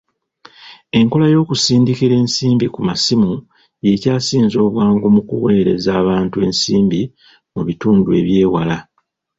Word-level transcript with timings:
Enkola 0.97 1.25
y'okusindikira 1.33 2.15
ensimbi 2.21 2.65
ku 2.73 2.79
masimu 2.89 3.31
y'ekyasinze 3.85 4.57
obwangu 4.67 5.07
mu 5.15 5.21
kuweereza 5.29 5.89
abantu 6.01 6.37
ensimbi 6.47 7.01
mu 7.53 7.61
bitundu 7.67 8.09
eby'ewala. 8.19 8.77